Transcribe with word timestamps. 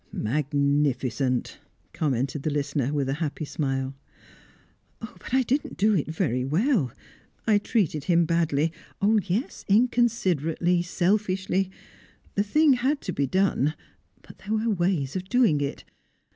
"Magnificent!" 0.11 1.59
commented 1.93 2.41
the 2.41 2.49
listener, 2.49 2.91
with 2.91 3.07
a 3.07 3.13
happy 3.21 3.45
smile. 3.45 3.93
"Ah! 4.99 5.13
but 5.19 5.31
I 5.31 5.43
didn't 5.43 5.77
do 5.77 5.95
it 5.95 6.07
very 6.07 6.43
well. 6.43 6.91
I 7.45 7.59
treated 7.59 8.05
him 8.05 8.25
badly 8.25 8.73
yes, 8.99 9.63
inconsiderately, 9.67 10.81
selfishly. 10.81 11.69
The 12.33 12.41
thing 12.41 12.73
had 12.73 12.99
to 13.01 13.13
be 13.13 13.27
done 13.27 13.75
but 14.23 14.39
there 14.39 14.57
were 14.57 14.71
ways 14.73 15.15
of 15.15 15.29
doing 15.29 15.61
it. 15.61 15.83